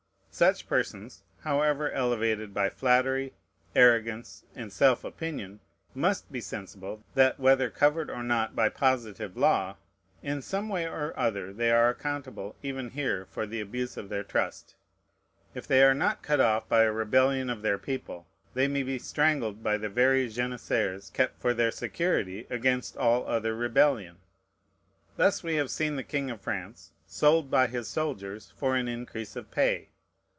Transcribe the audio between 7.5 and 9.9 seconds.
covered or not by positive law,